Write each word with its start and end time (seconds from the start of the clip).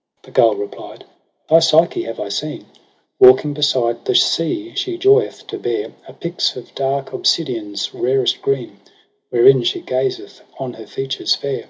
'The 0.24 0.30
gull 0.30 0.54
replied' 0.56 1.04
Thy 1.50 1.58
Psyche 1.58 2.04
have 2.04 2.18
I 2.18 2.30
seen 2.30 2.60
j 2.60 2.66
Walking 3.18 3.52
beside 3.52 4.06
the 4.06 4.14
sea 4.14 4.72
she 4.74 4.96
joy'th 4.96 5.46
to 5.48 5.58
bear 5.58 5.92
A 6.08 6.14
pyx 6.14 6.56
of 6.56 6.74
dark 6.74 7.12
obsidian's 7.12 7.92
rarest 7.92 8.40
green. 8.40 8.80
Wherein 9.28 9.62
she 9.64 9.82
gazeth 9.82 10.40
on 10.58 10.72
her 10.80 10.86
features 10.86 11.34
fair. 11.34 11.68